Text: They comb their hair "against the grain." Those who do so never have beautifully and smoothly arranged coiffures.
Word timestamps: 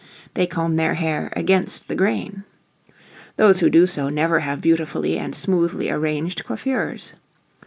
They 0.33 0.47
comb 0.47 0.77
their 0.77 0.95
hair 0.95 1.31
"against 1.35 1.87
the 1.87 1.93
grain." 1.93 2.43
Those 3.37 3.59
who 3.59 3.69
do 3.69 3.85
so 3.85 4.09
never 4.09 4.39
have 4.39 4.59
beautifully 4.59 5.19
and 5.19 5.35
smoothly 5.35 5.91
arranged 5.91 6.43
coiffures. 6.43 7.13